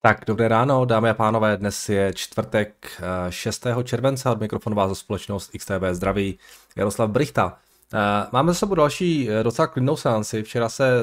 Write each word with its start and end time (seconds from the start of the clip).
Tak, 0.00 0.24
dobré 0.26 0.48
ráno, 0.48 0.84
dámy 0.84 1.10
a 1.10 1.14
pánové, 1.14 1.56
dnes 1.56 1.88
je 1.88 2.12
čtvrtek 2.14 3.00
6. 3.30 3.66
Eh, 3.66 3.84
července, 3.84 4.30
od 4.30 4.40
mikrofonu 4.40 4.76
vás 4.76 4.88
za 4.88 4.94
společnost 4.94 5.50
XTB 5.58 5.82
zdraví 5.92 6.38
Jaroslav 6.76 7.10
Brichta. 7.10 7.58
Eh, 7.94 7.98
máme 8.32 8.52
za 8.52 8.58
sebou 8.58 8.74
další 8.74 9.30
eh, 9.30 9.42
docela 9.42 9.66
klidnou 9.66 9.96
seanci. 9.96 10.42
Včera 10.42 10.68
se 10.68 11.02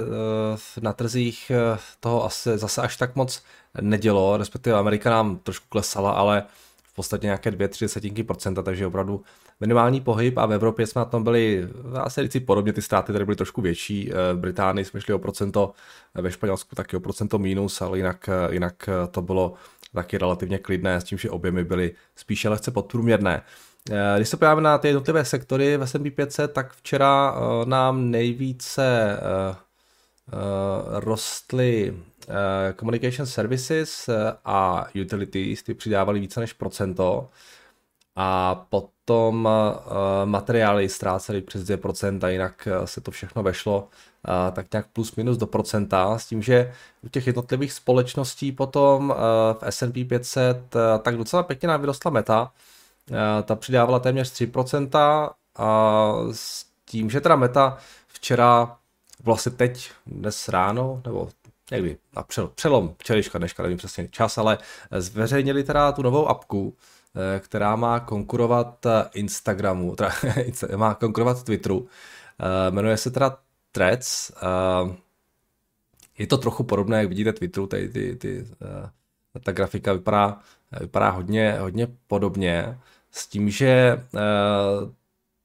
na 0.81 0.93
trzích 0.93 1.51
toho 1.99 2.25
asi 2.25 2.57
zase 2.57 2.81
až 2.81 2.97
tak 2.97 3.15
moc 3.15 3.43
nedělo, 3.81 4.37
respektive 4.37 4.77
Amerika 4.77 5.09
nám 5.09 5.37
trošku 5.37 5.65
klesala, 5.69 6.11
ale 6.11 6.43
v 6.83 6.95
podstatě 6.95 7.27
nějaké 7.27 7.51
2-3 7.51 7.81
desetinky 7.81 8.23
procenta, 8.23 8.61
takže 8.61 8.87
opravdu 8.87 9.23
minimální 9.59 10.01
pohyb 10.01 10.37
a 10.37 10.45
v 10.45 10.53
Evropě 10.53 10.87
jsme 10.87 10.99
na 10.99 11.05
tom 11.05 11.23
byli, 11.23 11.67
dá 11.93 12.09
se 12.09 12.27
říct 12.27 12.45
podobně, 12.45 12.73
ty 12.73 12.81
ztráty 12.81 13.13
tady 13.13 13.25
byly 13.25 13.37
trošku 13.37 13.61
větší, 13.61 14.11
v 14.33 14.37
Británii 14.37 14.85
jsme 14.85 15.01
šli 15.01 15.13
o 15.13 15.19
procento, 15.19 15.71
ve 16.13 16.31
Španělsku 16.31 16.75
taky 16.75 16.97
o 16.97 16.99
procento 16.99 17.39
mínus, 17.39 17.81
ale 17.81 17.97
jinak, 17.97 18.29
jinak 18.49 18.89
to 19.11 19.21
bylo 19.21 19.53
taky 19.93 20.17
relativně 20.17 20.57
klidné, 20.57 21.01
s 21.01 21.03
tím, 21.03 21.17
že 21.17 21.29
objemy 21.29 21.63
byly 21.63 21.91
spíše 22.15 22.49
lehce 22.49 22.71
podprůměrné. 22.71 23.41
Když 24.15 24.29
se 24.29 24.37
podíváme 24.37 24.61
na 24.61 24.77
ty 24.77 24.87
jednotlivé 24.87 25.25
sektory 25.25 25.77
v 25.77 25.81
S&P 25.81 26.11
500, 26.11 26.53
tak 26.53 26.73
včera 26.73 27.35
eh, 27.35 27.65
nám 27.65 28.11
nejvíce 28.11 29.17
eh, 29.17 29.55
eh, 29.55 30.99
rostly 30.99 31.93
communication 32.79 33.25
services 33.27 34.09
a 34.45 34.87
utilities, 35.01 35.63
ty 35.63 35.73
přidávali 35.73 36.19
více 36.19 36.39
než 36.39 36.53
procento 36.53 37.29
a 38.15 38.55
potom 38.69 39.49
materiály 40.25 40.89
ztrácely 40.89 41.41
přes 41.41 41.63
2% 41.63 42.25
a 42.25 42.29
jinak 42.29 42.67
se 42.85 43.01
to 43.01 43.11
všechno 43.11 43.43
vešlo 43.43 43.87
tak 44.53 44.73
nějak 44.73 44.87
plus 44.93 45.15
minus 45.15 45.37
do 45.37 45.47
procenta, 45.47 46.17
s 46.17 46.25
tím, 46.25 46.41
že 46.41 46.73
u 47.01 47.09
těch 47.09 47.27
jednotlivých 47.27 47.73
společností 47.73 48.51
potom 48.51 49.13
v 49.53 49.63
S&P 49.63 50.05
500 50.05 50.75
tak 51.01 51.17
docela 51.17 51.43
pěkně 51.43 51.67
nám 51.67 51.81
vyrostla 51.81 52.11
meta, 52.11 52.51
ta 53.43 53.55
přidávala 53.55 53.99
téměř 53.99 54.31
3% 54.31 55.29
a 55.55 56.13
s 56.31 56.65
tím, 56.85 57.09
že 57.09 57.21
teda 57.21 57.35
meta 57.35 57.77
včera, 58.07 58.77
vlastně 59.23 59.51
teď, 59.51 59.91
dnes 60.07 60.49
ráno, 60.49 61.01
nebo 61.05 61.29
někdy 61.71 61.97
na 62.15 62.23
přelom 62.55 62.95
včerejška, 62.97 63.37
dneška, 63.37 63.63
nevím 63.63 63.77
přesně 63.77 64.07
čas, 64.07 64.37
ale 64.37 64.57
zveřejnili 64.91 65.63
teda 65.63 65.91
tu 65.91 66.01
novou 66.01 66.27
apku, 66.27 66.75
eh, 66.77 66.94
která 67.39 67.75
má 67.75 67.99
konkurovat 67.99 68.85
Instagramu, 69.13 69.95
teda 69.95 70.11
má 70.75 70.93
konkurovat 70.93 71.43
Twitteru. 71.43 71.87
Eh, 72.39 72.71
jmenuje 72.71 72.97
se 72.97 73.11
teda 73.11 73.37
Threads. 73.71 74.31
Je 76.17 76.27
to 76.27 76.37
trochu 76.37 76.63
podobné, 76.63 76.97
jak 76.97 77.09
vidíte 77.09 77.33
Twitteru, 77.33 77.67
tady 77.67 77.89
ty, 77.89 78.15
ty, 78.15 78.45
eh, 79.35 79.39
ta 79.39 79.51
grafika 79.51 79.93
vypadá, 79.93 80.39
vypadá 80.79 81.09
hodně, 81.09 81.57
hodně 81.59 81.87
podobně, 82.07 82.79
s 83.11 83.27
tím, 83.27 83.49
že 83.49 83.67
eh, 84.15 84.19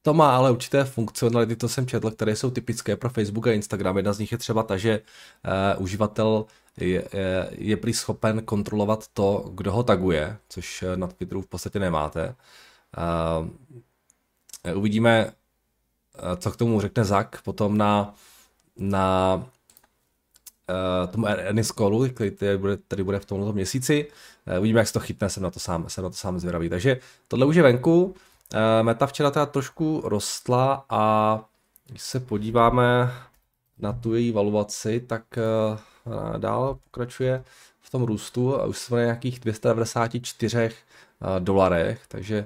to 0.03 0.15
má 0.15 0.37
ale 0.37 0.51
určité 0.51 0.85
funkcionality, 0.85 1.57
to 1.57 1.69
jsem 1.69 1.87
četl, 1.87 2.11
které 2.11 2.37
jsou 2.37 2.51
typické 2.51 2.97
pro 2.97 3.11
Facebook 3.11 3.47
a 3.47 3.53
Instagram. 3.53 3.97
Jedna 3.97 4.13
z 4.13 4.19
nich 4.19 4.33
je 4.33 4.39
třeba 4.39 4.63
ta, 4.63 4.77
že 4.77 5.01
uh, 5.77 5.83
uživatel 5.83 6.45
je, 6.77 7.05
je, 7.13 7.51
je 7.51 7.77
prý 7.77 7.93
schopen 7.93 8.43
kontrolovat 8.43 9.09
to, 9.09 9.51
kdo 9.55 9.73
ho 9.73 9.83
taguje, 9.83 10.37
což 10.49 10.85
na 10.95 11.07
Twitteru 11.07 11.43
v 11.43 11.47
podstatě 11.47 11.79
nemáte. 11.79 12.35
Uh, 12.99 14.77
uvidíme, 14.77 15.33
co 16.37 16.51
k 16.51 16.57
tomu 16.57 16.81
řekne 16.81 17.05
Zak 17.05 17.43
potom 17.43 17.79
na, 17.79 18.15
na 18.77 19.35
uh, 20.71 21.13
tomu 21.13 21.27
Ennis 21.27 21.73
Callu, 21.73 22.09
který 22.09 22.31
tady 22.31 22.59
bude, 22.59 22.77
tady 22.77 23.03
bude 23.05 23.19
v 23.19 23.27
tomto 23.27 23.53
měsíci. 23.53 24.07
Uh, 24.47 24.59
uvidíme, 24.59 24.81
jak 24.81 24.87
se 24.87 24.93
to 24.93 25.01
chytne, 25.01 25.31
jsem 25.31 25.43
na 25.43 25.51
to 25.51 25.61
sám, 25.61 25.89
jsem 25.89 26.05
na 26.05 26.11
to 26.11 26.17
sám 26.17 26.41
zvědavý. 26.41 26.69
Takže 26.69 27.01
tohle 27.29 27.47
už 27.47 27.57
je 27.57 27.63
venku. 27.63 28.15
Uh, 28.55 28.83
meta 28.83 29.07
včera 29.07 29.31
teda 29.31 29.47
trošku 29.47 30.03
rostla 30.05 30.85
a 30.89 31.41
když 31.87 32.03
se 32.03 32.21
podíváme 32.21 33.13
na 33.79 33.93
tu 33.93 34.15
její 34.15 34.33
valuaci, 34.33 35.01
tak 35.01 35.23
uh, 35.37 36.39
dál 36.39 36.79
pokračuje 36.85 37.45
v 37.81 37.91
tom 37.91 38.03
růstu 38.03 38.61
a 38.61 38.65
už 38.65 38.79
jsme 38.79 38.97
na 38.97 39.05
nějakých 39.05 39.41
294 39.41 40.65
uh, 40.67 40.71
dolarech, 41.39 42.01
takže 42.09 42.45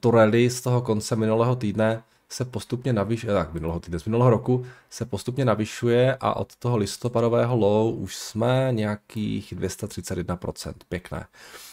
to 0.00 0.10
rally 0.10 0.50
z 0.50 0.60
toho 0.60 0.82
konce 0.82 1.16
minulého 1.16 1.56
týdne 1.56 2.02
se 2.28 2.44
postupně 2.44 2.92
navyšuje, 2.92 3.32
tak 3.34 3.52
minulého 3.52 3.80
týdne, 3.80 3.98
z 3.98 4.04
minulého 4.04 4.30
roku 4.30 4.66
se 4.90 5.04
postupně 5.04 5.44
navyšuje 5.44 6.16
a 6.20 6.36
od 6.36 6.56
toho 6.56 6.76
listopadového 6.76 7.56
low 7.56 7.94
už 8.02 8.16
jsme 8.16 8.68
nějakých 8.72 9.52
231%, 9.52 10.74
pěkné. 10.88 11.18
Uh, 11.18 11.69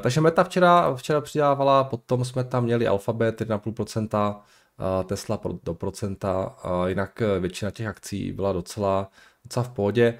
takže 0.00 0.20
Meta 0.20 0.44
včera, 0.44 0.94
včera 0.94 1.20
přidávala, 1.20 1.84
potom 1.84 2.24
jsme 2.24 2.44
tam 2.44 2.64
měli 2.64 2.86
Alphabet 2.86 3.40
1,5%, 3.40 4.34
uh, 4.34 5.04
Tesla 5.04 5.40
do 5.62 5.74
procenta, 5.74 6.56
uh, 6.64 6.86
jinak 6.86 7.22
většina 7.40 7.70
těch 7.70 7.86
akcí 7.86 8.32
byla 8.32 8.52
docela, 8.52 9.10
docela 9.44 9.62
v 9.62 9.70
pohodě. 9.70 10.18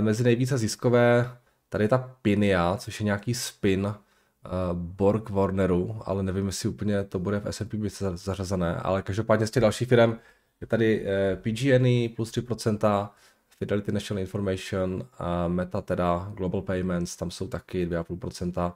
Mezi 0.00 0.24
nejvíce 0.24 0.58
ziskové 0.58 1.30
tady 1.68 1.84
je 1.84 1.88
ta 1.88 2.14
Pinia, 2.22 2.76
což 2.76 3.00
je 3.00 3.04
nějaký 3.04 3.34
spin 3.34 3.94
Borg 4.72 5.30
Warneru, 5.30 6.00
ale 6.04 6.22
nevím, 6.22 6.46
jestli 6.46 6.68
úplně 6.68 7.04
to 7.04 7.18
bude 7.18 7.40
v 7.40 7.46
S&P 7.46 7.78
zařazené, 8.14 8.76
ale 8.76 9.02
každopádně 9.02 9.46
z 9.46 9.50
těch 9.50 9.60
dalších 9.60 9.88
firm 9.88 10.16
je 10.60 10.66
tady 10.66 11.06
PG&E 11.42 12.08
plus 12.08 12.30
3%, 12.32 13.08
Fidelity 13.58 13.92
National 13.92 14.20
Information, 14.20 15.08
a 15.18 15.48
Meta 15.48 15.80
teda 15.80 16.30
Global 16.34 16.62
Payments, 16.62 17.16
tam 17.16 17.30
jsou 17.30 17.48
taky 17.48 17.86
2,5%, 17.86 18.72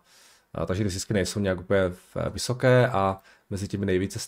uh, 0.59 0.67
takže 0.67 0.85
ty 0.85 0.91
zisky 0.91 1.15
nejsou 1.15 1.41
nějak 1.41 1.61
úplně 1.61 1.93
vysoké 2.31 2.89
a 2.89 3.19
mezi 3.51 3.69
těmi 3.69 3.87
nejvíce 3.87 4.19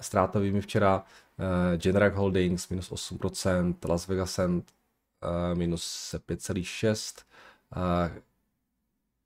ztrátovými 0.00 0.60
včera 0.60 1.04
uh, 1.38 1.76
Generac 1.76 2.14
Holdings 2.14 2.68
minus 2.68 2.92
8%, 2.92 3.74
Las 3.88 4.08
Vegas 4.08 4.32
Sand 4.32 4.64
uh, 5.22 5.58
minus 5.58 6.14
5,6%, 6.28 7.22
uh, 7.76 7.82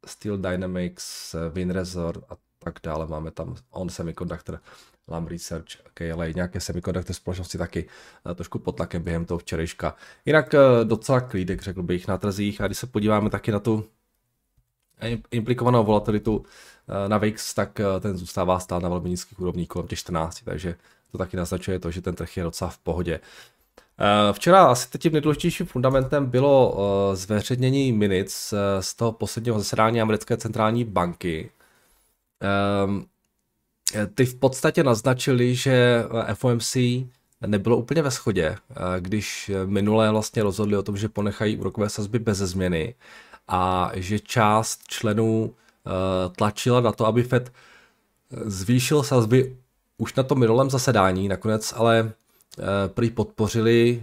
Steel 0.06 0.38
Dynamics, 0.38 1.34
WinResort 1.52 2.24
a 2.28 2.36
tak 2.58 2.74
dále. 2.82 3.06
Máme 3.06 3.30
tam 3.30 3.56
On 3.70 3.88
Semiconductor, 3.88 4.60
Lam 5.08 5.26
Research, 5.26 5.66
KLA, 5.94 6.26
nějaké 6.26 6.60
semiconductor 6.60 7.14
společnosti 7.14 7.58
taky 7.58 7.88
eh, 8.30 8.34
trošku 8.34 8.58
pod 8.58 8.76
tlakem 8.76 9.02
během 9.02 9.24
toho 9.24 9.38
včerejška. 9.38 9.96
Jinak 10.26 10.54
eh, 10.54 10.58
docela 10.84 11.20
klídek, 11.20 11.62
řekl 11.62 11.82
bych, 11.82 12.08
na 12.08 12.18
trzích. 12.18 12.60
A 12.60 12.66
když 12.66 12.78
se 12.78 12.86
podíváme 12.86 13.30
taky 13.30 13.52
na 13.52 13.58
tu 13.58 13.84
implikovanou 15.30 15.84
volatilitu 15.84 16.44
eh, 16.88 17.08
na 17.08 17.18
VIX, 17.18 17.54
tak 17.54 17.80
ten 18.00 18.16
zůstává 18.16 18.58
stát 18.58 18.82
na 18.82 18.88
velmi 18.88 19.10
nízkých 19.10 19.40
úrovních 19.40 19.68
kolem 19.68 19.88
těch 19.88 19.98
14, 19.98 20.40
takže 20.44 20.74
to 21.12 21.18
taky 21.18 21.36
naznačuje 21.36 21.78
to, 21.78 21.90
že 21.90 22.02
ten 22.02 22.14
trh 22.14 22.36
je 22.36 22.42
docela 22.42 22.70
v 22.70 22.78
pohodě. 22.78 23.20
Včera 24.32 24.66
asi 24.66 24.98
tím 24.98 25.12
nejdůležitějším 25.12 25.66
fundamentem 25.66 26.26
bylo 26.26 26.76
zveřejnění 27.14 27.92
uh, 27.92 28.00
z 28.80 28.94
toho 28.94 29.12
posledního 29.12 29.58
zasedání 29.58 30.00
americké 30.00 30.36
centrální 30.36 30.84
banky. 30.84 31.50
Um, 33.94 34.06
ty 34.14 34.24
v 34.24 34.34
podstatě 34.34 34.84
naznačili, 34.84 35.54
že 35.54 36.04
FOMC 36.34 36.76
nebylo 37.46 37.76
úplně 37.76 38.02
ve 38.02 38.10
shodě, 38.10 38.56
když 39.00 39.50
minulé 39.66 40.10
vlastně 40.10 40.42
rozhodli 40.42 40.76
o 40.76 40.82
tom, 40.82 40.96
že 40.96 41.08
ponechají 41.08 41.56
úrokové 41.56 41.88
sazby 41.88 42.18
bez 42.18 42.38
změny 42.38 42.94
a 43.48 43.90
že 43.94 44.18
část 44.18 44.80
členů 44.88 45.54
tlačila 46.36 46.80
na 46.80 46.92
to, 46.92 47.06
aby 47.06 47.22
Fed 47.22 47.52
zvýšil 48.44 49.02
sazby 49.02 49.56
už 49.98 50.14
na 50.14 50.22
tom 50.22 50.38
minulém 50.38 50.70
zasedání, 50.70 51.28
nakonec 51.28 51.74
ale 51.76 52.12
Eh, 52.58 52.88
prý 52.88 53.10
podpořili, 53.10 54.02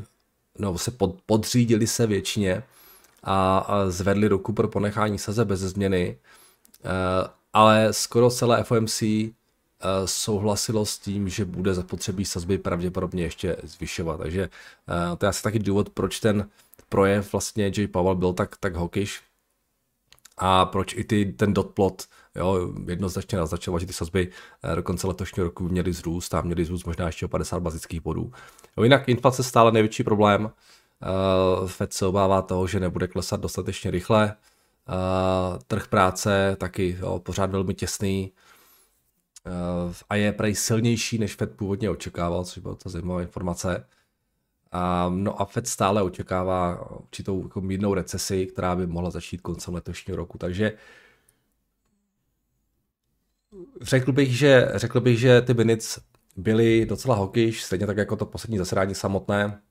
no 0.59 0.77
se 0.77 0.92
pod, 0.92 1.15
podřídili 1.25 1.88
se 1.88 2.07
většině 2.07 2.63
a, 3.24 3.65
zvedli 3.89 4.27
ruku 4.27 4.54
pro 4.54 4.68
ponechání 4.68 5.19
saze 5.19 5.45
bez 5.45 5.60
změny, 5.60 6.18
eh, 6.83 7.30
ale 7.54 7.94
skoro 7.94 8.30
celé 8.30 8.63
FOMC 8.63 9.01
eh, 9.01 9.31
souhlasilo 10.06 10.86
s 10.86 11.00
tím, 11.00 11.30
že 11.30 11.46
bude 11.46 11.74
zapotřebí 11.74 12.26
sazby 12.26 12.58
pravděpodobně 12.58 13.24
ještě 13.24 13.58
zvyšovat. 13.64 14.18
Takže 14.18 14.50
to 15.18 15.26
je 15.26 15.30
asi 15.30 15.44
taky 15.44 15.60
důvod, 15.60 15.90
proč 15.90 16.20
ten 16.20 16.50
projev 16.90 17.32
vlastně 17.32 17.72
J. 17.78 17.88
Powell 17.88 18.16
byl 18.16 18.34
tak, 18.34 18.58
tak 18.58 18.76
hokiš 18.76 19.22
a 20.38 20.66
proč 20.66 20.94
i 20.94 21.04
ty, 21.04 21.26
ten 21.26 21.54
dotplot 21.54 22.06
jo, 22.36 22.74
jednoznačně 22.88 23.38
naznačoval, 23.38 23.80
že 23.80 23.86
ty 23.86 23.94
sazby 23.94 24.32
eh, 24.64 24.76
do 24.76 24.84
konce 24.84 25.08
letošního 25.08 25.48
roku 25.48 25.64
měly 25.64 25.94
zrůst 25.94 26.34
a 26.34 26.42
měly 26.42 26.66
zrůst 26.66 26.86
možná 26.86 27.06
ještě 27.06 27.26
o 27.26 27.30
50 27.30 27.60
bazických 27.60 28.02
bodů. 28.02 28.32
Jo, 28.78 28.84
jinak 28.84 29.10
inflace 29.10 29.44
stále 29.44 29.72
největší 29.72 30.04
problém. 30.04 30.52
Uh, 31.62 31.68
Fed 31.68 31.94
se 31.94 32.06
obává 32.06 32.42
toho, 32.42 32.68
že 32.68 32.80
nebude 32.80 33.08
klesat 33.08 33.42
dostatečně 33.42 33.92
rychle. 33.92 34.36
Uh, 34.90 35.60
trh 35.68 35.88
práce 35.88 36.56
taky 36.60 36.98
jo, 37.00 37.20
pořád 37.20 37.52
velmi 37.52 37.74
těsný 37.74 38.32
a 40.09 40.15
je 40.15 40.31
prej 40.31 40.56
silnější, 40.56 41.18
než 41.18 41.36
Fed 41.36 41.56
původně 41.56 41.89
očekával, 41.89 42.45
což 42.45 42.57
byla 42.57 42.75
ta 42.75 42.89
zajímavá 42.89 43.21
informace. 43.21 43.88
A, 44.71 45.09
no 45.09 45.42
a 45.42 45.45
Fed 45.45 45.68
stále 45.68 46.01
očekává 46.01 46.92
určitou 46.92 47.44
jako 47.44 47.62
mírnou 47.62 47.94
recesi, 47.94 48.45
která 48.45 48.75
by 48.75 48.88
mohla 48.88 49.09
začít 49.09 49.42
koncem 49.42 49.74
letošního 49.74 50.18
roku. 50.18 50.38
Takže 50.38 50.74
řekl 53.81 54.12
bych, 54.12 54.38
že, 54.38 54.71
řekl 54.75 55.01
bych, 55.01 55.19
že 55.19 55.42
ty 55.42 55.53
minutes 55.53 56.00
byly 56.36 56.86
docela 56.86 57.15
hokyš, 57.15 57.63
stejně 57.63 57.88
tak 57.88 57.98
jako 57.98 58.15
to 58.15 58.25
poslední 58.25 58.57
zasedání 58.57 58.95
samotné. 58.95 59.62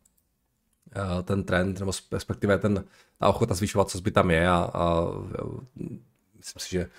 Ten 1.25 1.45
trend, 1.45 1.81
nebo 1.81 1.93
respektive 2.13 2.59
ten, 2.59 2.85
ta 3.19 3.29
ochota 3.29 3.55
zvyšovat 3.55 3.91
co 3.91 4.01
tam 4.01 4.31
je 4.31 4.49
a, 4.49 4.71
a 4.75 5.07
myslím 6.37 6.61
si, 6.61 6.71
že 6.71 6.91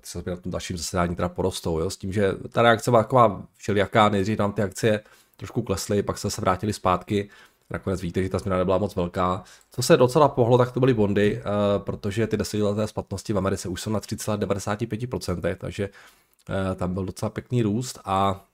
ty 0.00 0.06
se 0.06 0.22
na 0.26 0.36
tom 0.36 0.52
dalším 0.52 0.76
zasedání 0.76 1.16
teda 1.16 1.28
porostou, 1.28 1.78
jo, 1.78 1.90
s 1.90 1.96
tím, 1.96 2.12
že 2.12 2.32
ta 2.48 2.62
reakce 2.62 2.90
byla 2.90 3.02
taková 3.02 3.42
všelijaká, 3.56 4.08
nejdřív 4.08 4.38
nám 4.38 4.52
ty 4.52 4.62
akcie 4.62 5.00
trošku 5.36 5.62
klesly, 5.62 6.02
pak 6.02 6.18
se 6.18 6.28
vrátili 6.40 6.72
zpátky, 6.72 7.28
nakonec 7.70 8.00
víte, 8.00 8.22
že 8.22 8.28
ta 8.28 8.38
změna 8.38 8.58
nebyla 8.58 8.78
moc 8.78 8.96
velká. 8.96 9.44
Co 9.70 9.82
se 9.82 9.96
docela 9.96 10.28
pohlo, 10.28 10.58
tak 10.58 10.72
to 10.72 10.80
byly 10.80 10.94
bondy, 10.94 11.36
uh, 11.36 11.84
protože 11.84 12.26
ty 12.26 12.36
desetileté 12.36 12.86
splatnosti 12.86 13.32
v 13.32 13.38
Americe 13.38 13.68
už 13.68 13.80
jsou 13.80 13.90
na 13.90 14.00
3,95%, 14.00 15.56
takže 15.56 15.88
uh, 15.88 16.74
tam 16.74 16.94
byl 16.94 17.04
docela 17.04 17.30
pěkný 17.30 17.62
růst 17.62 17.98
a 18.04 18.44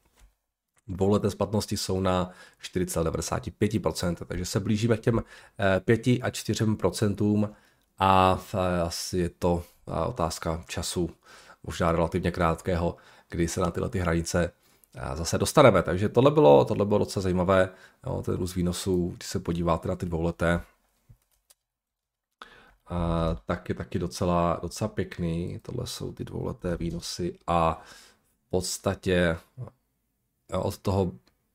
dvouleté 0.90 1.30
splatnosti 1.30 1.76
jsou 1.76 2.00
na 2.00 2.30
4,95%, 2.62 4.16
takže 4.26 4.44
se 4.44 4.60
blížíme 4.60 4.96
k 4.96 5.00
těm 5.00 5.22
5 5.84 6.08
eh, 6.08 6.18
a 6.22 6.30
4% 6.30 7.50
a 7.98 8.40
asi 8.84 9.18
je 9.18 9.30
to 9.38 9.62
otázka 10.06 10.64
času, 10.68 11.10
možná 11.62 11.92
relativně 11.92 12.30
krátkého, 12.30 12.96
kdy 13.28 13.48
se 13.48 13.60
na 13.60 13.70
tyhle 13.70 13.88
ty 13.88 13.98
hranice 13.98 14.52
zase 15.14 15.38
dostaneme. 15.38 15.82
Takže 15.82 16.08
tohle 16.08 16.30
bylo, 16.30 16.64
tohle 16.64 16.84
bylo 16.84 16.98
docela 16.98 17.22
zajímavé, 17.22 17.68
jo, 18.06 18.22
ten 18.22 18.34
růst 18.34 18.54
výnosů, 18.54 19.14
když 19.16 19.28
se 19.28 19.40
podíváte 19.40 19.88
na 19.88 19.96
ty 19.96 20.06
dvouleté, 20.06 20.60
a, 22.86 23.36
tak 23.46 23.68
je 23.68 23.74
taky 23.74 23.98
docela, 23.98 24.58
docela 24.62 24.88
pěkný. 24.88 25.58
Tohle 25.62 25.86
jsou 25.86 26.12
ty 26.12 26.24
dvouleté 26.24 26.76
výnosy 26.76 27.38
a 27.46 27.82
v 28.46 28.50
podstatě 28.50 29.36
od 30.52 30.78
toho, 30.78 31.12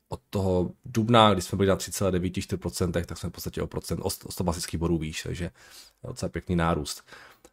od 0.09 0.21
toho 0.29 0.71
dubna, 0.85 1.33
kdy 1.33 1.41
jsme 1.41 1.55
byli 1.55 1.69
na 1.69 1.75
3,94%, 1.75 3.05
tak 3.05 3.17
jsme 3.17 3.29
v 3.29 3.33
podstatě 3.33 3.61
o, 3.61 3.67
procent, 3.67 3.99
o 4.03 4.09
100 4.09 4.43
basických 4.43 4.79
bodů 4.79 4.97
výš, 4.97 5.23
takže 5.23 5.51
docela 6.03 6.29
pěkný 6.29 6.55
nárůst. 6.55 7.03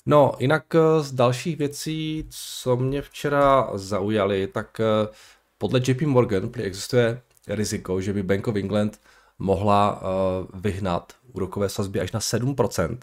No, 0.07 0.33
jinak 0.39 0.75
eh, 0.75 1.03
z 1.03 1.13
dalších 1.13 1.57
věcí, 1.57 2.27
co 2.31 2.77
mě 2.77 3.03
včera 3.03 3.71
zaujaly, 3.75 4.47
tak 4.47 4.81
eh, 4.81 5.09
podle 5.59 5.81
JP 5.87 6.03
Morgan 6.03 6.51
existuje 6.63 7.23
riziko, 7.49 8.01
že 8.01 8.13
by 8.13 8.23
Bank 8.23 8.49
of 8.49 8.57
England 8.57 9.01
mohla 9.39 10.03
uh, 10.03 10.61
vyhnat 10.61 11.13
úrokové 11.33 11.69
sazby 11.69 12.01
až 12.01 12.13
na 12.13 12.21
7%, 12.21 12.91
uh, 12.91 12.99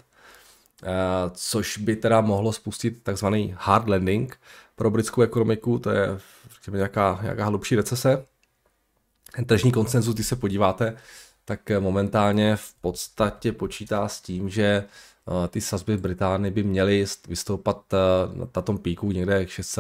což 1.34 1.78
by 1.78 1.96
teda 1.96 2.22
mohlo 2.22 2.54
spustit 2.54 3.04
takzvaný 3.04 3.56
hard 3.58 3.88
landing 3.88 4.40
pro 4.76 4.92
britskou 4.92 5.22
ekonomiku, 5.22 5.80
to 5.80 5.90
je 5.90 6.20
řekněme, 6.56 6.78
nějaká, 6.78 7.20
nějaká 7.22 7.46
hlubší 7.46 7.76
recese. 7.76 8.26
Ten 9.36 9.46
tržní 9.46 9.72
konsenzus, 9.72 10.16
když 10.16 10.28
se 10.28 10.36
podíváte, 10.36 10.98
tak 11.46 11.60
momentálně 11.80 12.56
v 12.56 12.74
podstatě 12.82 13.52
počítá 13.52 14.08
s 14.08 14.22
tím, 14.22 14.50
že 14.50 14.86
ty 15.50 15.62
sazby 15.62 15.96
v 15.96 16.02
Británii 16.02 16.52
by 16.52 16.64
měly 16.64 17.06
vystoupat 17.28 17.94
uh, 17.94 18.00
na 18.56 18.62
tom 18.62 18.78
píku 18.78 19.12
někde 19.12 19.48
6, 19.48 19.80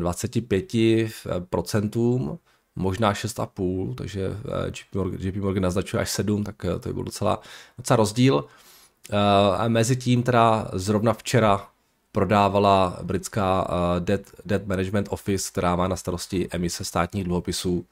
25%, 0.00 2.38
možná 2.76 3.12
6,5%, 3.12 3.94
takže 3.94 4.26
eh, 4.26 4.68
JP 4.68 4.94
Morgan, 4.94 5.20
JP 5.20 5.36
Morgan 5.36 5.62
naznačuje 5.62 6.00
až 6.00 6.10
7, 6.10 6.44
tak 6.44 6.64
eh, 6.64 6.78
to 6.78 6.88
je 6.88 6.92
byl 6.92 7.04
docela, 7.04 7.40
docela 7.78 7.96
rozdíl. 7.96 8.44
Eh, 9.10 9.16
a 9.56 9.68
mezi 9.68 9.96
tím 9.96 10.22
teda 10.22 10.70
zrovna 10.72 11.12
včera 11.12 11.68
prodávala 12.12 12.98
britská 13.02 13.68
Debt, 13.98 14.30
Debt 14.44 14.66
Management 14.66 15.08
Office, 15.10 15.50
která 15.50 15.76
má 15.76 15.88
na 15.88 15.96
starosti 15.96 16.48
emise 16.50 16.84
státních 16.84 17.24
dluhopisů. 17.24 17.84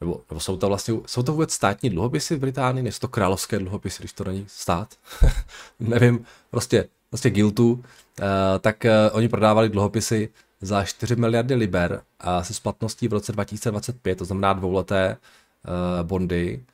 Nebo, 0.00 0.20
nebo 0.30 0.40
jsou 0.40 0.56
to 0.56 0.68
vlastně, 0.68 0.94
jsou 1.06 1.22
to 1.22 1.32
vůbec 1.32 1.52
státní 1.52 1.90
dluhopisy 1.90 2.36
v 2.36 2.38
Británii, 2.38 2.82
nejsou 2.82 2.98
to 2.98 3.08
královské 3.08 3.58
dluhopisy, 3.58 4.02
když 4.02 4.12
to 4.12 4.24
není 4.24 4.44
stát? 4.48 4.94
Nevím, 5.80 6.24
prostě 6.50 6.88
vlastně 7.10 7.30
Giltu, 7.30 7.84
eh, 8.20 8.58
tak 8.58 8.84
eh, 8.84 9.10
oni 9.10 9.28
prodávali 9.28 9.68
dluhopisy 9.68 10.28
za 10.60 10.84
4 10.84 11.16
miliardy 11.16 11.54
liber 11.54 12.02
a 12.20 12.44
se 12.44 12.54
splatností 12.54 13.08
v 13.08 13.12
roce 13.12 13.32
2025, 13.32 14.18
to 14.18 14.24
znamená 14.24 14.52
dvouleté 14.52 15.16
eh, 15.16 16.02
bondy, 16.02 16.64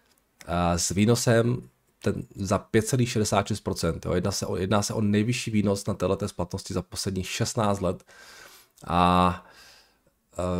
s 0.76 0.90
výnosem 0.90 1.62
ten 2.02 2.22
za 2.34 2.58
5,66%. 2.58 4.00
Jo. 4.04 4.14
Jedná, 4.14 4.30
se 4.30 4.46
o, 4.46 4.56
jedná 4.56 4.82
se 4.82 4.94
o 4.94 5.00
nejvyšší 5.00 5.50
výnos 5.50 5.86
na 5.86 5.94
této 5.94 6.28
splatnosti 6.28 6.74
za 6.74 6.82
posledních 6.82 7.28
16 7.30 7.80
let. 7.80 8.04
A 8.86 9.44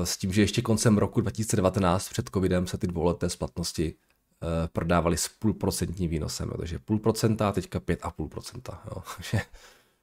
s 0.05 0.17
tím, 0.17 0.33
že 0.33 0.43
ještě 0.43 0.63
koncem 0.63 0.99
roku 0.99 1.21
2019 1.21 2.09
před 2.09 2.31
covidem 2.35 2.67
se 2.67 2.79
ty 2.79 2.87
dvouleté 2.87 3.29
splatnosti 3.29 3.95
prodávali 4.73 5.17
s 5.17 5.29
půlprocentním 5.29 6.11
výnosem, 6.11 6.49
jo. 6.49 6.59
takže 6.59 6.79
půl 6.79 6.99
procenta, 6.99 7.53
teďka 7.53 7.81
5,5%. 7.81 8.79
Jo. 8.87 9.03
Takže, 9.17 9.41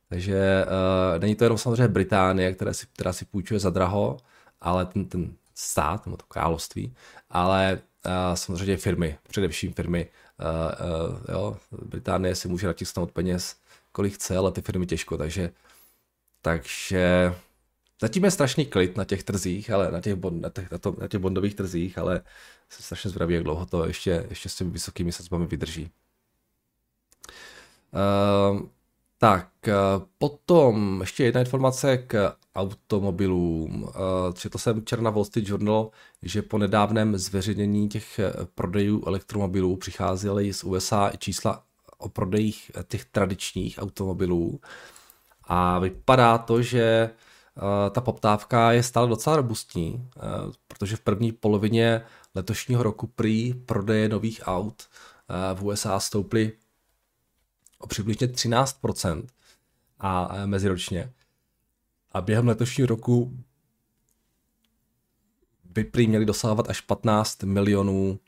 takže 0.10 0.66
uh, 0.66 1.20
není 1.22 1.36
to 1.36 1.44
jenom 1.44 1.58
samozřejmě 1.58 1.88
Británie, 1.88 2.54
která 2.54 2.74
si, 2.74 2.88
která 2.94 3.14
si 3.14 3.26
půjčuje 3.26 3.60
za 3.60 3.70
draho, 3.70 4.18
ale 4.62 4.86
ten, 4.86 5.06
ten 5.06 5.34
stát, 5.56 6.06
nebo 6.06 6.18
to 6.18 6.26
království, 6.26 6.96
ale 7.30 7.82
uh, 8.06 8.36
samozřejmě 8.36 8.78
firmy, 8.78 9.18
především 9.28 9.74
firmy. 9.74 10.08
Uh, 10.40 11.10
uh, 11.12 11.20
jo, 11.30 11.58
Británie 11.86 12.36
si 12.36 12.48
může 12.48 12.68
natisnout 12.68 13.12
peněz, 13.12 13.56
kolik 13.92 14.14
chce, 14.14 14.38
ale 14.38 14.52
ty 14.52 14.62
firmy 14.62 14.86
těžko, 14.86 15.18
takže 15.18 15.52
takže 16.42 17.34
zatím 18.02 18.24
je 18.24 18.32
strašný 18.32 18.66
klid 18.66 18.98
na 18.98 19.06
těch 19.06 19.24
trzích, 19.24 19.72
ale 19.72 19.92
na 19.92 20.02
těch, 20.02 20.16
bond, 20.16 20.42
na 20.42 20.50
těch, 20.50 20.72
na 20.72 20.78
to, 20.78 20.96
na 21.02 21.08
těch 21.08 21.20
bondových 21.20 21.56
trzích, 21.56 21.98
ale 21.98 22.22
jsem 22.70 22.84
strašně 22.84 23.10
zvědavý, 23.10 23.34
jak 23.34 23.44
dlouho 23.44 23.66
to 23.66 23.86
ještě, 23.86 24.26
ještě 24.30 24.50
s 24.50 24.56
těmi 24.56 24.72
vysokými 24.72 25.12
sazbami 25.12 25.46
vydrží. 25.46 25.92
Uh, 28.52 28.62
tak, 29.22 29.50
eh, 29.68 29.74
potom 30.18 30.98
ještě 31.02 31.24
jedna 31.24 31.42
informace 31.42 31.98
k 31.98 32.36
automobilům. 32.56 33.90
Eh, 34.46 34.50
to 34.50 34.58
jsem 34.58 34.82
včera 34.82 35.02
na 35.02 35.10
Wall 35.10 35.26
Street 35.26 35.50
Journal, 35.50 35.92
že 36.22 36.42
po 36.42 36.58
nedávném 36.58 37.18
zveřejnění 37.18 37.90
těch 37.90 38.20
eh, 38.20 38.34
prodejů 38.56 39.04
elektromobilů 39.08 39.76
přicházely 39.76 40.54
z 40.54 40.64
USA 40.64 41.12
čísla 41.18 41.64
o 41.98 42.10
prodejích 42.10 42.72
těch 42.88 43.06
tradičních 43.06 43.80
automobilů 43.82 44.60
a 45.44 45.80
vypadá 45.80 46.38
to, 46.38 46.62
že 46.62 47.10
ta 47.92 48.02
poptávka 48.02 48.72
je 48.72 48.84
stále 48.84 49.08
docela 49.08 49.36
robustní, 49.36 50.10
protože 50.68 50.96
v 50.96 51.00
první 51.00 51.32
polovině 51.32 52.02
letošního 52.36 52.84
roku 52.84 53.08
prý 53.08 53.54
prodeje 53.54 54.10
nových 54.10 54.42
aut 54.46 54.84
v 55.54 55.64
USA 55.64 56.00
stouply 56.00 56.52
o 57.80 57.88
přibližně 57.88 58.28
13% 58.28 59.28
a, 60.00 60.32
meziročně. 60.46 61.14
A 62.12 62.22
během 62.22 62.48
letošního 62.48 62.88
roku 62.88 63.38
by 65.64 65.84
prý 65.84 66.08
měli 66.08 66.26
dosahovat 66.26 66.70
až 66.70 66.82
15 66.82 67.44
milionů 67.44 68.20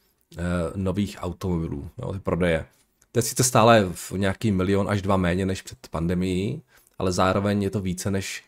nových 0.75 1.17
automobilů, 1.19 1.89
no, 1.97 2.13
ty 2.13 2.19
prodeje. 2.19 2.65
To 3.11 3.19
je 3.19 3.23
sice 3.23 3.43
stále 3.43 3.89
v 3.93 4.11
nějaký 4.11 4.51
milion 4.51 4.89
až 4.89 5.01
dva 5.01 5.17
méně 5.17 5.45
než 5.45 5.61
před 5.61 5.88
pandemií, 5.88 6.61
ale 6.97 7.11
zároveň 7.11 7.63
je 7.63 7.69
to 7.69 7.81
více 7.81 8.11
než 8.11 8.43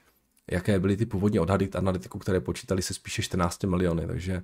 jaké 0.52 0.80
byly 0.80 0.98
ty 0.98 1.06
původní 1.06 1.40
odhady 1.40 1.70
analytiků, 1.72 2.20
které 2.20 2.40
počítali 2.40 2.82
se 2.82 2.94
spíše 2.94 3.22
14 3.22 3.64
miliony, 3.64 4.08
takže 4.08 4.44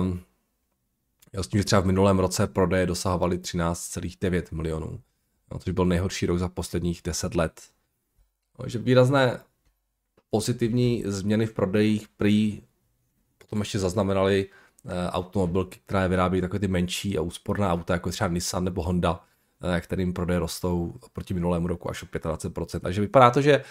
um, 0.00 0.20
jo, 1.32 1.42
s 1.42 1.48
tím, 1.48 1.60
že 1.60 1.64
třeba 1.64 1.82
v 1.82 1.86
minulém 1.86 2.18
roce 2.18 2.46
prodeje 2.46 2.86
dosahovaly 2.86 3.38
13,9 3.38 4.42
milionů 4.56 5.00
no, 5.52 5.58
což 5.58 5.72
byl 5.72 5.84
nejhorší 5.84 6.26
rok 6.26 6.38
za 6.38 6.48
posledních 6.48 7.00
10 7.04 7.34
let. 7.34 7.62
Takže 8.56 8.78
výrazné 8.78 9.40
pozitivní 10.30 11.02
změny 11.06 11.46
v 11.46 11.54
prodejích 11.54 12.08
prý 12.08 12.62
potom 13.38 13.58
ještě 13.58 13.78
zaznamenali 13.78 14.46
eh, 14.86 15.10
automobilky, 15.10 15.80
které 15.86 16.08
vyrábí 16.08 16.40
takové 16.40 16.58
ty 16.58 16.68
menší 16.68 17.18
a 17.18 17.22
úsporná 17.22 17.72
auta, 17.72 17.94
jako 17.94 18.10
třeba 18.10 18.28
Nissan 18.28 18.64
nebo 18.64 18.82
Honda, 18.82 19.24
kterým 19.80 20.12
prodeje 20.12 20.38
rostou 20.38 20.94
proti 21.12 21.34
minulému 21.34 21.66
roku 21.66 21.90
až 21.90 22.02
o 22.02 22.06
25%. 22.06 22.80
Takže 22.80 23.00
vypadá 23.00 23.30
to, 23.30 23.42
že 23.42 23.52
eh, 23.52 23.62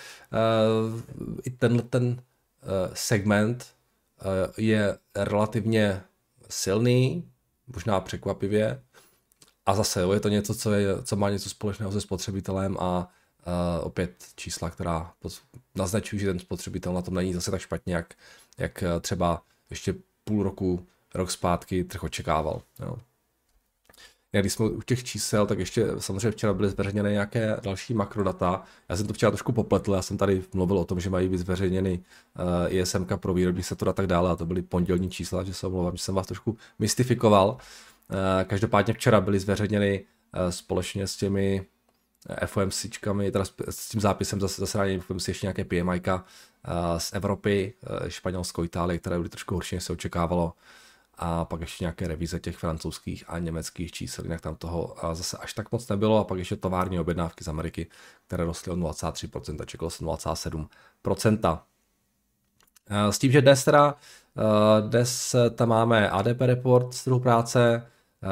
i 1.43 1.49
tenhle 1.49 1.81
ten 1.81 2.21
segment 2.93 3.75
je 4.57 4.97
relativně 5.15 6.01
silný, 6.49 7.29
možná 7.67 7.99
překvapivě, 7.99 8.81
a 9.65 9.75
zase 9.75 10.01
jo, 10.01 10.11
je 10.11 10.19
to 10.19 10.29
něco, 10.29 10.55
co, 10.55 10.73
je, 10.73 11.03
co 11.03 11.15
má 11.15 11.29
něco 11.29 11.49
společného 11.49 11.91
se 11.91 12.01
spotřebitelem 12.01 12.77
a 12.79 12.99
uh, 13.47 13.85
opět 13.85 14.25
čísla, 14.35 14.69
která 14.69 15.13
naznačují, 15.75 16.19
že 16.19 16.27
ten 16.27 16.39
spotřebitel 16.39 16.93
na 16.93 17.01
tom 17.01 17.13
není 17.13 17.33
zase 17.33 17.51
tak 17.51 17.61
špatně, 17.61 17.95
jak, 17.95 18.13
jak 18.57 18.83
třeba 19.01 19.41
ještě 19.69 19.95
půl 20.23 20.43
roku, 20.43 20.87
rok 21.15 21.31
zpátky 21.31 21.83
trh 21.83 22.03
očekával. 22.03 22.61
Jo. 22.79 22.97
Když 24.41 24.53
jsme 24.53 24.65
u 24.65 24.81
těch 24.81 25.03
čísel, 25.03 25.45
tak 25.45 25.59
ještě 25.59 25.87
samozřejmě 25.97 26.31
včera 26.31 26.53
byly 26.53 26.69
zveřejněny 26.69 27.11
nějaké 27.11 27.57
další 27.63 27.93
makrodata. 27.93 28.63
Já 28.89 28.97
jsem 28.97 29.07
to 29.07 29.13
včera 29.13 29.31
trošku 29.31 29.51
popletl, 29.51 29.93
já 29.93 30.01
jsem 30.01 30.17
tady 30.17 30.43
mluvil 30.53 30.77
o 30.77 30.85
tom, 30.85 30.99
že 30.99 31.09
mají 31.09 31.29
být 31.29 31.37
zveřejněny 31.37 32.03
uh, 32.69 32.73
ISMK 32.73 33.11
pro 33.17 33.33
výrobní 33.33 33.63
sektor 33.63 33.89
a 33.89 33.93
tak 33.93 34.07
dále, 34.07 34.31
a 34.31 34.35
to 34.35 34.45
byly 34.45 34.61
pondělní 34.61 35.09
čísla, 35.09 35.43
že 35.43 35.53
se 35.53 35.67
omlouvám, 35.67 35.97
že 35.97 36.03
jsem 36.03 36.15
vás 36.15 36.27
trošku 36.27 36.57
mystifikoval. 36.79 37.49
Uh, 37.49 38.17
každopádně 38.43 38.93
včera 38.93 39.21
byly 39.21 39.39
zveřejněny 39.39 40.05
uh, 40.35 40.49
společně 40.49 41.07
s 41.07 41.15
těmi 41.17 41.65
FOMCčkami, 42.45 43.31
teda 43.31 43.45
s 43.69 43.89
tím 43.89 44.01
zápisem 44.01 44.41
zase 44.41 44.61
zasráním 44.61 44.99
FOMC 44.99 45.27
ještě 45.27 45.45
nějaké 45.45 45.65
uh, 46.15 46.21
z 46.97 47.13
Evropy, 47.13 47.73
Španělsko, 48.07 48.63
Itálie, 48.63 48.99
které 48.99 49.17
byly 49.17 49.29
trošku 49.29 49.55
horší, 49.55 49.75
než 49.75 49.83
se 49.83 49.93
očekávalo 49.93 50.53
a 51.17 51.45
pak 51.45 51.61
ještě 51.61 51.83
nějaké 51.83 52.07
revize 52.07 52.39
těch 52.39 52.57
francouzských 52.57 53.23
a 53.27 53.39
německých 53.39 53.91
čísel, 53.91 54.25
jinak 54.25 54.41
tam 54.41 54.55
toho 54.55 54.95
zase 55.13 55.37
až 55.37 55.53
tak 55.53 55.71
moc 55.71 55.87
nebylo 55.87 56.19
a 56.19 56.23
pak 56.23 56.39
ještě 56.39 56.55
tovární 56.55 56.99
objednávky 56.99 57.43
z 57.43 57.47
Ameriky, 57.47 57.87
které 58.27 58.43
rostly 58.43 58.71
o 58.71 58.75
0,3% 58.75 59.61
a 59.61 59.65
čekalo 59.65 59.89
se 59.89 60.03
0,7%. 60.03 61.59
S 63.09 63.19
tím, 63.19 63.31
že 63.31 63.41
dnes 63.41 63.65
teda, 63.65 63.95
dnes 64.89 65.35
tam 65.55 65.69
máme 65.69 66.09
ADP 66.09 66.41
report 66.41 66.93
z 66.93 67.03
trhu 67.03 67.19
práce, 67.19 67.87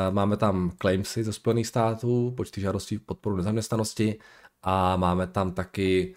máme 0.09 0.37
tam 0.37 0.71
claimsy 0.81 1.23
ze 1.23 1.33
Spojených 1.33 1.67
států, 1.67 2.33
počty 2.37 2.61
žádostí 2.61 2.99
podporu 2.99 3.35
nezaměstnanosti 3.35 4.19
a 4.63 4.97
máme 4.97 5.27
tam 5.27 5.51
taky 5.51 6.15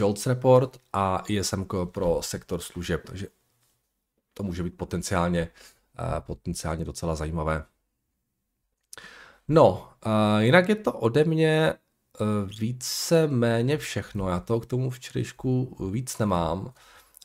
JOLTS 0.00 0.26
report 0.26 0.80
a 0.92 1.22
ISM 1.28 1.64
pro 1.84 2.18
sektor 2.22 2.60
služeb, 2.60 3.02
takže 3.06 3.26
to 4.34 4.42
může 4.42 4.62
být 4.62 4.76
potenciálně 4.76 5.48
potenciálně 6.20 6.84
docela 6.84 7.14
zajímavé. 7.14 7.64
No, 9.48 9.88
jinak 10.38 10.68
je 10.68 10.74
to 10.74 10.92
ode 10.92 11.24
mě 11.24 11.50
e, 11.50 11.76
více 12.60 13.26
méně 13.26 13.78
všechno. 13.78 14.28
Já 14.28 14.40
to 14.40 14.60
k 14.60 14.66
tomu 14.66 14.90
včerejšku 14.90 15.76
víc 15.90 16.18
nemám. 16.18 16.72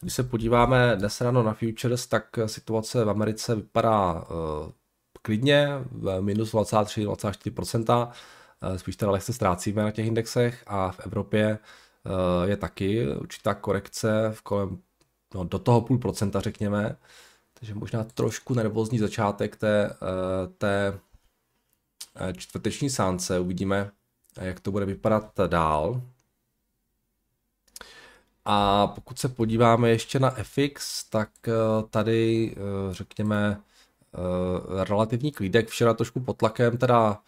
Když 0.02 0.14
se 0.14 0.24
podíváme 0.24 0.96
dnes 0.96 1.22
ráno 1.22 1.44
na 1.44 1.54
futures, 1.54 2.08
tak 2.08 2.40
situace 2.46 3.06
v 3.06 3.10
Americe 3.10 3.56
vypadá 3.56 4.14
uh, 4.14 4.72
klidně, 5.22 5.68
minus 6.20 6.54
0,3-0,4%, 6.54 8.08
uh, 8.08 8.78
spíš 8.78 8.96
teda 8.96 9.12
lehce 9.12 9.34
ztrácíme 9.34 9.84
na 9.84 9.92
těch 9.92 10.08
indexech 10.08 10.64
a 10.68 10.92
v 10.92 11.00
Evropě 11.00 11.60
je 12.46 12.58
taky 12.58 13.08
určitá 13.16 13.54
korekce 13.54 14.32
v 14.32 14.42
kolem 14.42 14.82
no, 15.36 15.44
do 15.44 15.60
toho 15.60 15.82
půl 15.82 15.98
procenta, 15.98 16.40
řekněme. 16.40 16.98
Takže 17.60 17.76
možná 17.76 18.04
trošku 18.04 18.54
nervózní 18.54 19.00
začátek 19.00 19.56
té, 19.56 19.90
eh, 19.90 20.48
té 20.58 21.00
eh, 22.16 22.34
čtvrteční 22.34 22.90
sánce. 22.90 23.40
Uvidíme, 23.40 23.92
jak 24.42 24.60
to 24.60 24.72
bude 24.72 24.86
vypadat 24.86 25.40
dál. 25.48 26.02
A 28.46 28.88
pokud 28.88 29.20
se 29.20 29.30
podíváme 29.30 29.90
ještě 29.90 30.20
na 30.20 30.30
FX, 30.30 31.04
tak 31.04 31.30
eh, 31.48 31.52
tady 31.90 32.56
řekněme 32.92 33.62
relativní 34.84 35.32
klídek 35.32 35.70
včera 35.70 35.94
trošku 35.94 36.20
pod 36.20 36.38
tlakem, 36.38 36.78
teda 36.78 37.20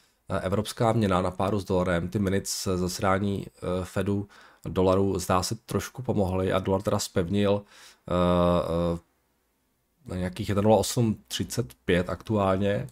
evropská 0.42 0.94
měna 0.94 1.22
na 1.22 1.32
páru 1.32 1.60
s 1.60 1.66
dolarem, 1.66 2.10
ty 2.10 2.20
minutes 2.20 2.68
zasrání 2.76 3.48
Fedu 3.84 4.28
dolaru 4.66 5.20
zdá 5.20 5.44
se 5.44 5.56
trošku 5.56 6.02
pomohly 6.04 6.54
a 6.54 6.60
dolar 6.60 6.82
teda 6.82 7.00
spevnil 7.00 7.64
na 10.06 10.16
nějakých 10.16 10.50
1,0835 10.50 12.04
aktuálně. 12.08 12.88